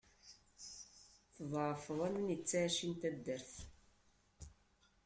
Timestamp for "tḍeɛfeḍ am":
1.35-2.15